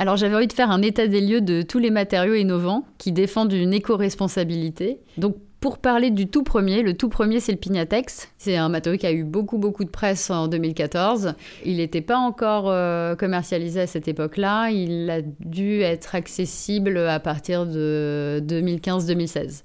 Alors 0.00 0.16
j'avais 0.16 0.34
envie 0.34 0.46
de 0.46 0.52
faire 0.54 0.70
un 0.70 0.80
état 0.80 1.06
des 1.06 1.20
lieux 1.20 1.42
de 1.42 1.60
tous 1.60 1.78
les 1.78 1.90
matériaux 1.90 2.32
innovants 2.32 2.86
qui 2.96 3.12
défendent 3.12 3.52
une 3.52 3.74
éco-responsabilité. 3.74 4.98
Donc 5.18 5.36
pour 5.60 5.76
parler 5.76 6.10
du 6.10 6.26
tout 6.26 6.42
premier, 6.42 6.80
le 6.80 6.94
tout 6.94 7.10
premier 7.10 7.38
c'est 7.38 7.52
le 7.52 7.58
Pignatex. 7.58 8.30
C'est 8.38 8.56
un 8.56 8.70
matériau 8.70 8.98
qui 8.98 9.06
a 9.06 9.12
eu 9.12 9.24
beaucoup 9.24 9.58
beaucoup 9.58 9.84
de 9.84 9.90
presse 9.90 10.30
en 10.30 10.48
2014. 10.48 11.34
Il 11.66 11.76
n'était 11.76 12.00
pas 12.00 12.16
encore 12.16 12.70
euh, 12.70 13.14
commercialisé 13.14 13.82
à 13.82 13.86
cette 13.86 14.08
époque-là. 14.08 14.70
Il 14.70 15.10
a 15.10 15.20
dû 15.20 15.82
être 15.82 16.14
accessible 16.14 16.96
à 16.96 17.20
partir 17.20 17.66
de 17.66 18.42
2015-2016. 18.48 19.64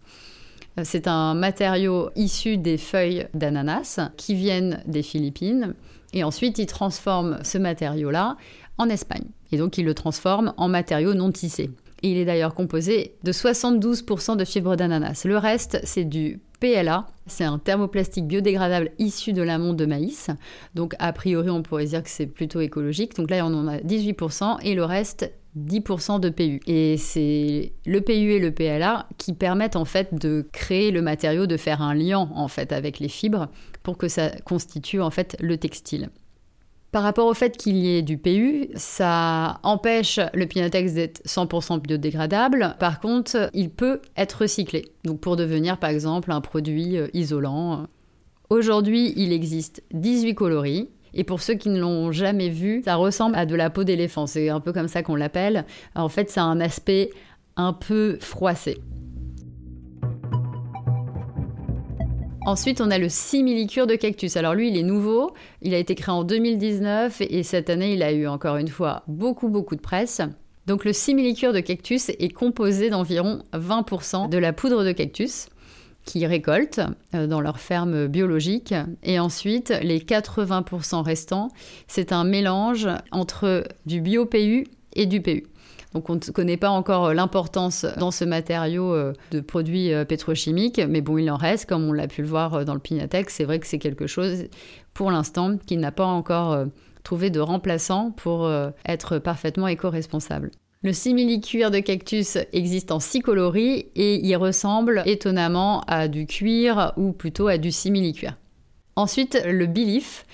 C'est 0.83 1.07
un 1.07 1.33
matériau 1.35 2.09
issu 2.15 2.57
des 2.57 2.77
feuilles 2.77 3.27
d'ananas 3.33 3.99
qui 4.17 4.35
viennent 4.35 4.83
des 4.85 5.03
Philippines. 5.03 5.73
Et 6.13 6.23
ensuite, 6.23 6.59
il 6.59 6.65
transforme 6.65 7.39
ce 7.43 7.57
matériau-là 7.57 8.35
en 8.77 8.89
Espagne. 8.89 9.25
Et 9.51 9.57
donc, 9.57 9.77
il 9.77 9.85
le 9.85 9.93
transforme 9.93 10.53
en 10.57 10.67
matériau 10.67 11.13
non 11.13 11.31
tissé. 11.31 11.71
Il 12.01 12.17
est 12.17 12.25
d'ailleurs 12.25 12.53
composé 12.53 13.15
de 13.23 13.31
72% 13.31 14.35
de 14.35 14.45
fibres 14.45 14.75
d'ananas. 14.75 15.23
Le 15.25 15.37
reste, 15.37 15.79
c'est 15.83 16.03
du 16.03 16.41
PLA. 16.59 17.07
C'est 17.25 17.45
un 17.45 17.57
thermoplastique 17.57 18.27
biodégradable 18.27 18.91
issu 18.99 19.33
de 19.33 19.41
l'amont 19.41 19.73
de 19.73 19.85
maïs. 19.85 20.29
Donc, 20.75 20.93
a 20.99 21.11
priori, 21.13 21.49
on 21.49 21.63
pourrait 21.63 21.85
dire 21.85 22.03
que 22.03 22.09
c'est 22.09 22.27
plutôt 22.27 22.59
écologique. 22.59 23.15
Donc 23.15 23.29
là, 23.29 23.45
on 23.45 23.53
en 23.53 23.67
a 23.67 23.77
18% 23.77 24.59
et 24.61 24.75
le 24.75 24.83
reste, 24.83 25.31
10% 25.57 26.19
de 26.19 26.29
PU. 26.29 26.59
Et 26.67 26.97
c'est 26.97 27.73
le 27.85 28.01
PU 28.01 28.33
et 28.33 28.39
le 28.39 28.51
PLA 28.51 29.07
qui 29.17 29.33
permettent 29.33 29.75
en 29.75 29.85
fait 29.85 30.13
de 30.13 30.47
créer 30.51 30.91
le 30.91 31.01
matériau, 31.01 31.47
de 31.47 31.57
faire 31.57 31.81
un 31.81 31.93
lien 31.93 32.29
en 32.33 32.47
fait 32.47 32.71
avec 32.71 32.99
les 32.99 33.07
fibres 33.07 33.47
pour 33.83 33.97
que 33.97 34.07
ça 34.07 34.29
constitue 34.45 35.01
en 35.01 35.11
fait 35.11 35.37
le 35.39 35.57
textile. 35.57 36.09
Par 36.91 37.03
rapport 37.03 37.27
au 37.27 37.33
fait 37.33 37.57
qu'il 37.57 37.75
y 37.75 37.97
ait 37.97 38.01
du 38.01 38.17
PU, 38.17 38.69
ça 38.75 39.59
empêche 39.63 40.17
le 40.33 40.45
Pinatex 40.45 40.93
d'être 40.93 41.21
100% 41.25 41.81
biodégradable. 41.81 42.77
Par 42.79 43.01
contre, 43.01 43.49
il 43.53 43.69
peut 43.69 44.01
être 44.15 44.43
recyclé. 44.43 44.93
Donc 45.03 45.19
pour 45.19 45.35
devenir 45.35 45.77
par 45.77 45.89
exemple 45.89 46.31
un 46.31 46.39
produit 46.39 46.97
euh, 46.97 47.07
isolant. 47.13 47.87
Aujourd'hui, 48.49 49.13
il 49.17 49.33
existe 49.33 49.83
18 49.91 50.35
coloris. 50.35 50.89
Et 51.15 51.23
pour 51.23 51.41
ceux 51.41 51.55
qui 51.55 51.69
ne 51.69 51.79
l'ont 51.79 52.11
jamais 52.11 52.49
vu, 52.49 52.81
ça 52.83 52.95
ressemble 52.95 53.35
à 53.35 53.45
de 53.45 53.55
la 53.55 53.69
peau 53.69 53.85
d'éléphant. 53.85 54.27
C'est 54.27 54.49
un 54.49 54.59
peu 54.59 54.73
comme 54.73 54.89
ça 54.89 55.01
qu'on 55.01 55.15
l'appelle. 55.15 55.65
En 55.95 56.09
fait, 56.09 56.29
ça 56.29 56.43
a 56.43 56.45
un 56.45 56.59
aspect 56.59 57.09
un 57.55 57.71
peu 57.71 58.17
froissé. 58.19 58.77
Ensuite, 62.45 62.79
on 62.79 62.91
a 62.91 62.99
le 62.99 63.09
similicure 63.09 63.87
de 63.87 63.95
cactus. 63.95 64.37
Alors 64.37 64.53
lui, 64.53 64.67
il 64.67 64.77
est 64.77 64.83
nouveau. 64.83 65.33
Il 65.61 65.73
a 65.73 65.79
été 65.79 65.95
créé 65.95 66.13
en 66.13 66.23
2019 66.23 67.21
et 67.21 67.41
cette 67.43 67.69
année, 67.71 67.93
il 67.93 68.03
a 68.03 68.11
eu 68.11 68.27
encore 68.27 68.57
une 68.57 68.67
fois 68.67 69.03
beaucoup, 69.07 69.47
beaucoup 69.47 69.75
de 69.75 69.81
presse. 69.81 70.21
Donc 70.67 70.83
le 70.83 70.93
similicure 70.93 71.53
de 71.53 71.59
cactus 71.59 72.09
est 72.09 72.33
composé 72.33 72.89
d'environ 72.89 73.41
20% 73.53 74.29
de 74.29 74.37
la 74.37 74.51
poudre 74.51 74.83
de 74.83 74.91
cactus 74.91 75.47
qu'ils 76.05 76.25
récoltent 76.25 76.81
euh, 77.13 77.27
dans 77.27 77.41
leur 77.41 77.59
ferme 77.59 78.07
biologique. 78.07 78.73
Et 79.03 79.19
ensuite, 79.19 79.73
les 79.81 79.99
80% 79.99 81.01
restants, 81.01 81.49
c'est 81.87 82.11
un 82.11 82.23
mélange 82.23 82.87
entre 83.11 83.65
du 83.85 84.01
bio-PU 84.01 84.65
et 84.93 85.05
du 85.05 85.21
PU. 85.21 85.47
Donc 85.93 86.09
on 86.09 86.15
ne 86.15 86.31
connaît 86.31 86.57
pas 86.57 86.69
encore 86.69 87.13
l'importance 87.13 87.85
dans 87.97 88.11
ce 88.11 88.25
matériau 88.25 88.93
euh, 88.93 89.13
de 89.31 89.39
produits 89.39 89.93
euh, 89.93 90.05
pétrochimiques, 90.05 90.79
mais 90.87 91.01
bon, 91.01 91.17
il 91.17 91.29
en 91.31 91.37
reste, 91.37 91.67
comme 91.67 91.87
on 91.87 91.93
l'a 91.93 92.07
pu 92.07 92.21
le 92.21 92.27
voir 92.27 92.65
dans 92.65 92.73
le 92.73 92.79
Pinatex, 92.79 93.33
c'est 93.33 93.45
vrai 93.45 93.59
que 93.59 93.67
c'est 93.67 93.79
quelque 93.79 94.07
chose, 94.07 94.45
pour 94.93 95.11
l'instant, 95.11 95.57
qui 95.57 95.77
n'a 95.77 95.91
pas 95.91 96.05
encore 96.05 96.65
trouvé 97.03 97.29
de 97.29 97.39
remplaçant 97.39 98.11
pour 98.11 98.49
être 98.85 99.19
parfaitement 99.19 99.67
éco-responsable. 99.67 100.51
Le 100.85 100.93
simili-cuir 100.93 101.71
de 101.71 101.79
cactus 101.79 102.37
existe 102.53 102.91
en 102.91 102.99
six 102.99 103.21
coloris 103.21 103.87
et 103.95 104.23
il 104.23 104.35
ressemble 104.35 105.01
étonnamment 105.07 105.81
à 105.87 106.07
du 106.07 106.27
cuir 106.27 106.93
ou 106.95 107.11
plutôt 107.11 107.47
à 107.47 107.57
du 107.57 107.71
simili-cuir. 107.71 108.35
Ensuite, 108.95 109.41
le 109.47 109.65
bilif. 109.65 110.27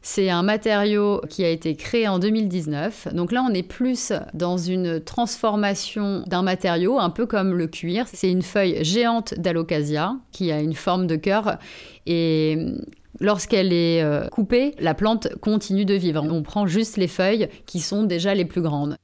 C'est 0.00 0.30
un 0.30 0.42
matériau 0.42 1.20
qui 1.28 1.44
a 1.44 1.50
été 1.50 1.74
créé 1.74 2.08
en 2.08 2.18
2019. 2.18 3.08
Donc 3.12 3.32
là, 3.32 3.44
on 3.46 3.52
est 3.52 3.62
plus 3.62 4.14
dans 4.32 4.56
une 4.56 4.98
transformation 4.98 6.24
d'un 6.26 6.40
matériau, 6.40 6.98
un 6.98 7.10
peu 7.10 7.26
comme 7.26 7.52
le 7.52 7.66
cuir. 7.66 8.06
C'est 8.10 8.30
une 8.30 8.40
feuille 8.40 8.82
géante 8.82 9.34
d'alocasia 9.34 10.16
qui 10.32 10.50
a 10.50 10.60
une 10.62 10.74
forme 10.74 11.06
de 11.06 11.16
cœur 11.16 11.58
et 12.06 12.56
Lorsqu'elle 13.20 13.72
est 13.72 14.00
euh, 14.00 14.28
coupée, 14.28 14.76
la 14.78 14.94
plante 14.94 15.28
continue 15.40 15.84
de 15.84 15.94
vivre. 15.94 16.24
On 16.30 16.42
prend 16.44 16.68
juste 16.68 16.96
les 16.96 17.08
feuilles 17.08 17.48
qui 17.66 17.80
sont 17.80 18.04
déjà 18.04 18.32
les 18.32 18.44
plus 18.44 18.62
grandes. 18.62 18.96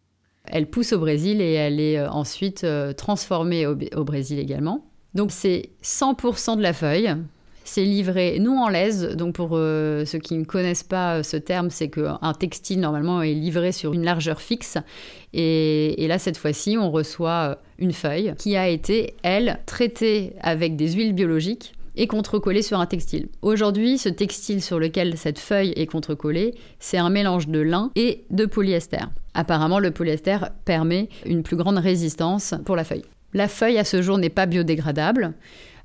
Elle 0.45 0.67
pousse 0.69 0.93
au 0.93 0.99
Brésil 0.99 1.41
et 1.41 1.53
elle 1.55 1.81
est 1.81 1.99
euh, 1.99 2.11
ensuite 2.11 2.65
euh, 2.65 2.93
transformée 2.93 3.67
au 3.67 4.05
Brésil 4.05 4.39
également. 4.39 4.85
Donc 5.15 5.31
c'est 5.31 5.71
100% 5.83 6.57
de 6.57 6.63
la 6.63 6.73
feuille, 6.73 7.15
c'est 7.65 7.85
livré 7.85 8.39
non 8.41 8.63
en 8.63 8.69
laise. 8.69 9.17
Donc 9.17 9.35
pour 9.35 9.51
euh, 9.53 10.05
ceux 10.05 10.19
qui 10.19 10.37
ne 10.37 10.45
connaissent 10.45 10.83
pas 10.83 11.23
ce 11.23 11.37
terme, 11.37 11.71
c'est 11.71 11.89
qu'un 11.89 12.33
textile 12.39 12.81
normalement 12.81 13.23
est 13.23 13.33
livré 13.33 13.73
sur 13.73 13.95
une 13.95 14.05
largeur 14.05 14.41
fixe. 14.41 14.77
Et, 15.33 16.07
là, 16.07 16.19
cette 16.19 16.37
fois-ci, 16.37 16.77
on 16.79 16.91
reçoit 16.91 17.59
une 17.79 17.93
feuille 17.93 18.35
qui 18.39 18.57
a 18.57 18.69
été, 18.69 19.15
elle, 19.23 19.59
traitée 19.67 20.35
avec 20.41 20.77
des 20.77 20.93
huiles 20.93 21.13
biologiques 21.13 21.75
et 21.97 22.07
contrecollée 22.07 22.63
sur 22.63 22.79
un 22.79 22.87
textile. 22.87 23.29
Aujourd'hui, 23.43 23.99
ce 23.99 24.09
textile 24.09 24.63
sur 24.63 24.79
lequel 24.79 25.17
cette 25.17 25.39
feuille 25.39 25.73
est 25.77 25.87
contrecollée, 25.87 26.55
c'est 26.79 26.99
un 26.99 27.11
mélange 27.11 27.49
de 27.49 27.61
lin 27.61 27.91
et 27.97 28.25
de 28.31 28.47
polyester. 28.47 29.07
Apparemment, 29.35 29.81
le 29.81 29.91
polyester 29.91 30.39
permet 30.65 31.09
une 31.27 31.43
plus 31.43 31.57
grande 31.57 31.79
résistance 31.79 32.55
pour 32.65 32.77
la 32.77 32.85
feuille. 32.85 33.05
La 33.33 33.49
feuille 33.49 33.79
à 33.79 33.85
ce 33.85 34.01
jour 34.01 34.17
n'est 34.17 34.31
pas 34.31 34.47
biodégradable 34.47 35.35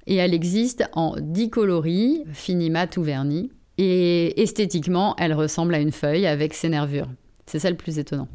et 0.06 0.16
elle 0.16 0.34
existe 0.34 0.84
en 0.94 1.16
10 1.20 1.50
coloris, 1.50 2.24
fini 2.32 2.70
mat 2.70 2.96
ou 2.98 3.04
vernis. 3.04 3.52
Et 3.80 4.42
esthétiquement, 4.42 5.16
elle 5.18 5.34
ressemble 5.34 5.74
à 5.74 5.80
une 5.80 5.92
feuille 5.92 6.28
avec 6.28 6.54
ses 6.54 6.70
nervures. 6.70 7.08
C'est 7.46 7.60
ça 7.60 7.70
le 7.70 7.78
plus 7.78 7.98
étonnant. 7.98 8.28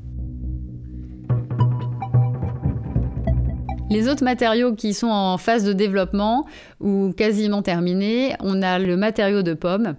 Les 3.90 4.08
autres 4.08 4.24
matériaux 4.24 4.74
qui 4.74 4.94
sont 4.94 5.08
en 5.08 5.38
phase 5.38 5.62
de 5.62 5.72
développement 5.72 6.46
ou 6.80 7.12
quasiment 7.16 7.62
terminés, 7.62 8.34
on 8.40 8.62
a 8.62 8.80
le 8.80 8.96
matériau 8.96 9.42
de 9.42 9.54
pomme 9.54 9.94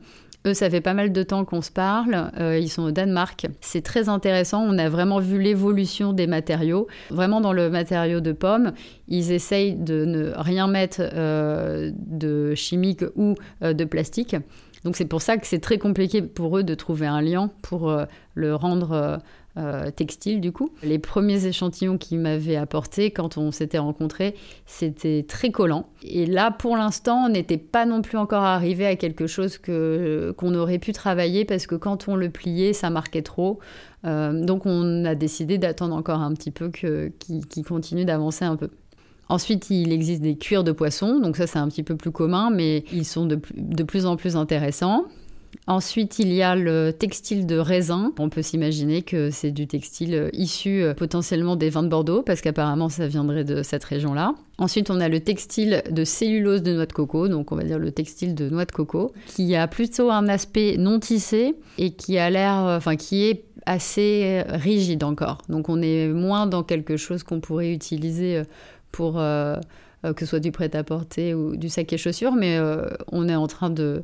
eux, 0.45 0.53
ça 0.53 0.69
fait 0.69 0.81
pas 0.81 0.93
mal 0.93 1.11
de 1.11 1.23
temps 1.23 1.45
qu'on 1.45 1.61
se 1.61 1.71
parle. 1.71 2.31
Euh, 2.39 2.57
ils 2.57 2.69
sont 2.69 2.83
au 2.83 2.91
Danemark. 2.91 3.47
C'est 3.61 3.81
très 3.81 4.09
intéressant. 4.09 4.61
On 4.61 4.77
a 4.77 4.89
vraiment 4.89 5.19
vu 5.19 5.41
l'évolution 5.41 6.13
des 6.13 6.27
matériaux. 6.27 6.87
Vraiment, 7.09 7.41
dans 7.41 7.53
le 7.53 7.69
matériau 7.69 8.19
de 8.21 8.31
pomme, 8.31 8.73
ils 9.07 9.31
essayent 9.31 9.75
de 9.75 10.05
ne 10.05 10.31
rien 10.35 10.67
mettre 10.67 11.01
euh, 11.01 11.91
de 11.95 12.55
chimique 12.55 13.03
ou 13.15 13.35
euh, 13.63 13.73
de 13.73 13.85
plastique. 13.85 14.35
Donc 14.83 14.95
c'est 14.95 15.05
pour 15.05 15.21
ça 15.21 15.37
que 15.37 15.47
c'est 15.47 15.59
très 15.59 15.79
compliqué 15.79 16.21
pour 16.21 16.57
eux 16.57 16.63
de 16.63 16.75
trouver 16.75 17.07
un 17.07 17.21
lien 17.21 17.49
pour 17.63 17.91
le 18.35 18.55
rendre 18.55 19.19
euh, 19.57 19.89
textile 19.89 20.41
du 20.41 20.51
coup. 20.51 20.69
Les 20.83 20.99
premiers 20.99 21.45
échantillons 21.45 21.97
qu'ils 21.97 22.19
m'avaient 22.19 22.57
apportés 22.57 23.11
quand 23.11 23.37
on 23.37 23.51
s'était 23.51 23.77
rencontrés, 23.77 24.35
c'était 24.65 25.23
très 25.25 25.49
collant. 25.51 25.87
Et 26.03 26.25
là, 26.25 26.51
pour 26.51 26.75
l'instant, 26.75 27.25
on 27.25 27.29
n'était 27.29 27.57
pas 27.57 27.85
non 27.85 28.01
plus 28.01 28.17
encore 28.17 28.43
arrivé 28.43 28.85
à 28.85 28.97
quelque 28.97 29.27
chose 29.27 29.57
que 29.57 30.33
qu'on 30.37 30.53
aurait 30.55 30.79
pu 30.79 30.91
travailler 30.91 31.45
parce 31.45 31.67
que 31.67 31.75
quand 31.75 32.09
on 32.09 32.17
le 32.17 32.29
pliait, 32.29 32.73
ça 32.73 32.89
marquait 32.89 33.21
trop. 33.21 33.59
Euh, 34.05 34.43
donc 34.43 34.65
on 34.65 35.05
a 35.05 35.15
décidé 35.15 35.57
d'attendre 35.57 35.95
encore 35.95 36.19
un 36.19 36.33
petit 36.33 36.51
peu 36.51 36.69
qu'il 36.69 37.65
continue 37.65 38.03
d'avancer 38.03 38.43
un 38.43 38.57
peu. 38.57 38.69
Ensuite, 39.29 39.69
il 39.69 39.93
existe 39.93 40.21
des 40.21 40.37
cuirs 40.37 40.65
de 40.65 40.73
poisson, 40.73 41.19
donc 41.21 41.37
ça 41.37 41.47
c'est 41.47 41.59
un 41.59 41.67
petit 41.69 41.81
peu 41.81 41.95
plus 41.95 42.11
commun, 42.11 42.49
mais 42.49 42.83
ils 42.91 43.05
sont 43.05 43.25
de 43.25 43.83
plus 43.83 44.05
en 44.05 44.17
plus 44.17 44.35
intéressants. 44.35 45.05
Ensuite, 45.67 46.19
il 46.19 46.31
y 46.31 46.41
a 46.41 46.55
le 46.55 46.91
textile 46.91 47.45
de 47.45 47.57
raisin. 47.57 48.13
On 48.19 48.29
peut 48.29 48.41
s'imaginer 48.41 49.01
que 49.01 49.29
c'est 49.31 49.51
du 49.51 49.67
textile 49.67 50.13
euh, 50.13 50.29
issu 50.33 50.83
euh, 50.83 50.93
potentiellement 50.93 51.55
des 51.55 51.69
vins 51.69 51.83
de 51.83 51.87
Bordeaux, 51.87 52.21
parce 52.21 52.41
qu'apparemment 52.41 52.89
ça 52.89 53.07
viendrait 53.07 53.43
de 53.43 53.63
cette 53.63 53.83
région-là. 53.83 54.35
Ensuite, 54.57 54.89
on 54.89 54.99
a 54.99 55.09
le 55.09 55.19
textile 55.19 55.83
de 55.89 56.03
cellulose 56.03 56.61
de 56.61 56.73
noix 56.73 56.85
de 56.85 56.93
coco, 56.93 57.27
donc 57.27 57.51
on 57.51 57.55
va 57.55 57.63
dire 57.63 57.79
le 57.79 57.91
textile 57.91 58.35
de 58.35 58.49
noix 58.49 58.65
de 58.65 58.71
coco, 58.71 59.11
qui 59.27 59.55
a 59.55 59.67
plutôt 59.67 60.11
un 60.11 60.27
aspect 60.27 60.75
non 60.77 60.99
tissé 60.99 61.55
et 61.77 61.91
qui 61.91 62.17
a 62.17 62.29
l'air, 62.29 62.65
euh, 62.65 62.77
enfin 62.77 62.95
qui 62.95 63.23
est 63.23 63.45
assez 63.65 64.43
rigide 64.47 65.03
encore. 65.03 65.39
Donc 65.49 65.69
on 65.69 65.81
est 65.81 66.07
moins 66.09 66.45
dans 66.45 66.61
quelque 66.61 66.97
chose 66.97 67.23
qu'on 67.23 67.39
pourrait 67.39 67.73
utiliser 67.73 68.43
pour 68.91 69.19
que 70.13 70.25
ce 70.25 70.31
soit 70.31 70.39
du 70.39 70.51
prêt-à-porter 70.51 71.33
ou 71.33 71.55
du 71.55 71.69
sac 71.69 71.91
et 71.93 71.97
chaussures, 71.97 72.33
mais 72.33 72.57
euh, 72.57 72.87
on 73.11 73.27
est 73.29 73.35
en 73.35 73.47
train 73.47 73.69
de, 73.69 74.03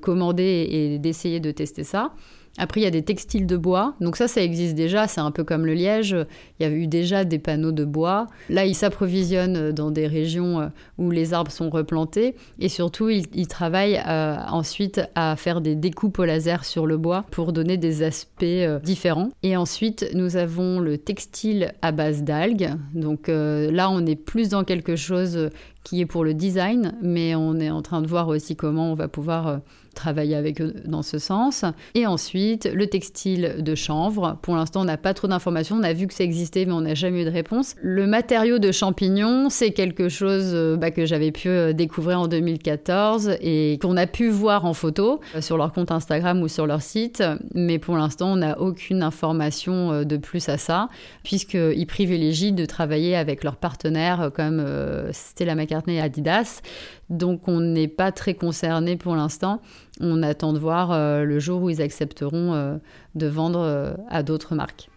commander 0.00 0.66
et 0.70 0.98
d'essayer 0.98 1.40
de 1.40 1.50
tester 1.50 1.84
ça. 1.84 2.12
Après, 2.56 2.80
il 2.80 2.84
y 2.84 2.86
a 2.86 2.90
des 2.90 3.02
textiles 3.02 3.46
de 3.46 3.56
bois. 3.56 3.94
Donc 4.00 4.16
ça, 4.16 4.28
ça 4.28 4.42
existe 4.42 4.74
déjà. 4.74 5.08
C'est 5.08 5.20
un 5.20 5.30
peu 5.32 5.42
comme 5.42 5.66
le 5.66 5.74
liège. 5.74 6.16
Il 6.58 6.62
y 6.62 6.66
a 6.66 6.72
eu 6.72 6.86
déjà 6.86 7.24
des 7.24 7.38
panneaux 7.38 7.72
de 7.72 7.84
bois. 7.84 8.28
Là, 8.48 8.64
ils 8.64 8.74
s'approvisionnent 8.74 9.72
dans 9.72 9.90
des 9.90 10.06
régions 10.06 10.60
euh, 10.60 10.68
où 10.98 11.10
les 11.10 11.34
arbres 11.34 11.50
sont 11.50 11.68
replantés. 11.68 12.36
Et 12.60 12.68
surtout, 12.68 13.08
ils, 13.08 13.48
travaillent 13.48 14.00
euh, 14.06 14.36
ensuite 14.48 15.00
à 15.14 15.34
faire 15.36 15.60
des 15.60 15.74
découpes 15.74 16.18
au 16.18 16.24
laser 16.24 16.64
sur 16.64 16.86
le 16.86 16.96
bois 16.96 17.24
pour 17.30 17.52
donner 17.52 17.76
des 17.76 18.02
aspects 18.02 18.44
euh, 18.44 18.78
différents. 18.80 19.30
Et 19.42 19.56
ensuite, 19.56 20.08
nous 20.14 20.36
avons 20.36 20.78
le 20.78 20.98
textile 20.98 21.72
à 21.82 21.90
base 21.90 22.22
d'algues. 22.22 22.70
Donc 22.94 23.28
là, 23.28 23.90
on 23.90 24.06
est 24.06 24.16
plus 24.16 24.48
dans 24.48 24.64
quelque 24.64 24.96
chose 24.96 25.50
qui 25.82 26.00
est 26.00 26.06
pour 26.06 26.24
le 26.24 26.34
design, 26.34 26.94
mais 27.02 27.34
on 27.34 27.58
est 27.58 27.70
en 27.70 27.82
train 27.82 28.00
de 28.00 28.06
voir 28.06 28.28
aussi 28.28 28.56
comment 28.56 28.90
on 28.90 28.94
va 28.94 29.08
pouvoir 29.08 29.60
travailler 29.94 30.36
avec 30.36 30.60
eux 30.60 30.74
dans 30.84 31.02
ce 31.02 31.18
sens. 31.18 31.64
Et 31.94 32.06
ensuite, 32.06 32.68
le 32.72 32.86
textile 32.86 33.56
de 33.58 33.74
chanvre. 33.74 34.38
Pour 34.42 34.56
l'instant, 34.56 34.82
on 34.82 34.84
n'a 34.84 34.96
pas 34.96 35.14
trop 35.14 35.28
d'informations. 35.28 35.76
On 35.76 35.82
a 35.82 35.92
vu 35.92 36.06
que 36.06 36.14
ça 36.14 36.24
existait, 36.24 36.64
mais 36.66 36.72
on 36.72 36.82
n'a 36.82 36.94
jamais 36.94 37.22
eu 37.22 37.24
de 37.24 37.30
réponse. 37.30 37.74
Le 37.80 38.06
matériau 38.06 38.58
de 38.58 38.72
champignon, 38.72 39.48
c'est 39.50 39.70
quelque 39.70 40.08
chose 40.08 40.52
euh, 40.54 40.76
bah, 40.76 40.90
que 40.90 41.06
j'avais 41.06 41.32
pu 41.32 41.48
euh, 41.48 41.72
découvrir 41.72 42.20
en 42.20 42.28
2014 42.28 43.36
et 43.40 43.78
qu'on 43.80 43.96
a 43.96 44.06
pu 44.06 44.28
voir 44.28 44.64
en 44.64 44.74
photo 44.74 45.20
euh, 45.34 45.40
sur 45.40 45.56
leur 45.56 45.72
compte 45.72 45.90
Instagram 45.90 46.42
ou 46.42 46.48
sur 46.48 46.66
leur 46.66 46.82
site. 46.82 47.22
Mais 47.54 47.78
pour 47.78 47.96
l'instant, 47.96 48.32
on 48.32 48.36
n'a 48.36 48.60
aucune 48.60 49.02
information 49.02 50.04
de 50.04 50.16
plus 50.16 50.48
à 50.48 50.58
ça, 50.58 50.88
puisqu'ils 51.22 51.86
privilégient 51.86 52.52
de 52.52 52.64
travailler 52.66 53.16
avec 53.16 53.44
leurs 53.44 53.56
partenaires 53.56 54.30
comme 54.34 54.64
Stella 55.12 55.54
McCartney 55.54 55.96
et 55.96 56.00
Adidas. 56.00 56.62
Donc 57.10 57.48
on 57.48 57.60
n'est 57.60 57.88
pas 57.88 58.12
très 58.12 58.34
concerné 58.34 58.96
pour 58.96 59.14
l'instant. 59.16 59.60
On 60.00 60.22
attend 60.22 60.52
de 60.52 60.58
voir 60.58 60.92
euh, 60.92 61.24
le 61.24 61.38
jour 61.38 61.62
où 61.62 61.70
ils 61.70 61.82
accepteront 61.82 62.54
euh, 62.54 62.76
de 63.14 63.26
vendre 63.26 63.60
euh, 63.60 63.94
à 64.08 64.22
d'autres 64.22 64.54
marques. 64.54 64.88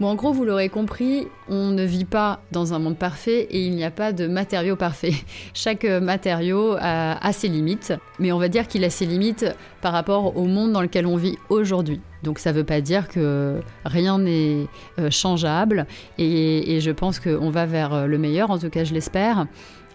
Bon, 0.00 0.08
en 0.08 0.14
gros, 0.14 0.32
vous 0.32 0.44
l'aurez 0.44 0.68
compris, 0.68 1.26
on 1.48 1.68
ne 1.68 1.84
vit 1.84 2.04
pas 2.04 2.40
dans 2.52 2.74
un 2.74 2.78
monde 2.78 2.96
parfait 2.96 3.48
et 3.50 3.64
il 3.64 3.74
n'y 3.74 3.84
a 3.84 3.90
pas 3.90 4.12
de 4.12 4.26
matériau 4.26 4.76
parfait. 4.76 5.12
Chaque 5.54 5.84
matériau 5.84 6.76
a, 6.78 7.32
ses 7.32 7.48
limites, 7.48 7.92
mais 8.18 8.32
on 8.32 8.38
va 8.38 8.48
dire 8.48 8.66
qu'il 8.68 8.84
a 8.84 8.90
ses 8.90 9.06
limites 9.06 9.46
par 9.80 9.92
rapport 9.92 10.36
au 10.36 10.44
monde 10.44 10.72
dans 10.72 10.82
lequel 10.82 11.06
on 11.06 11.16
vit 11.16 11.36
aujourd'hui. 11.48 12.00
Donc 12.22 12.38
ça 12.38 12.52
ne 12.52 12.56
veut 12.56 12.64
pas 12.64 12.80
dire 12.80 13.08
que 13.08 13.60
rien 13.84 14.18
n'est 14.18 14.66
changeable 15.10 15.86
et, 16.18 16.74
et 16.74 16.80
je 16.80 16.90
pense 16.90 17.20
qu'on 17.20 17.50
va 17.50 17.66
vers 17.66 18.06
le 18.06 18.18
meilleur, 18.18 18.50
en 18.50 18.58
tout 18.58 18.70
cas 18.70 18.84
je 18.84 18.92
l'espère. 18.92 19.46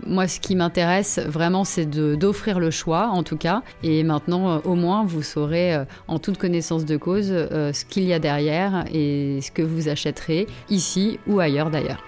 Moi, 0.06 0.28
ce 0.28 0.40
qui 0.40 0.56
m'intéresse 0.56 1.20
vraiment, 1.20 1.64
c'est 1.64 1.86
d'offrir 1.86 2.60
le 2.60 2.72
choix, 2.72 3.08
en 3.08 3.24
tout 3.24 3.38
cas. 3.38 3.62
Et 3.84 4.04
maintenant, 4.04 4.52
euh, 4.52 4.60
au 4.66 4.76
moins, 4.76 5.06
vous 5.06 5.22
saurez 5.22 5.76
euh, 5.76 5.86
en 6.08 6.20
toute 6.20 6.38
connaissance 6.38 6.84
de 6.86 6.98
cause 6.98 7.30
euh, 7.32 7.72
ce 7.72 7.86
qu'il 7.86 8.04
y 8.04 8.14
a 8.14 8.20
derrière 8.20 8.86
et 8.94 9.40
ce 9.42 9.52
que 9.52 9.62
vous 9.62 9.88
achèterez 9.88 10.48
ici 10.70 11.20
ou 11.28 11.40
ailleurs 11.44 11.70
d'ailleurs. 11.70 12.04